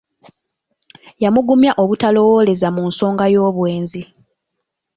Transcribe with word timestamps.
Yamugumya 1.23 1.71
obutalowooleza 1.81 2.67
mu 2.75 2.83
nsonga 2.89 3.23
y'obwenzi. 3.33 4.01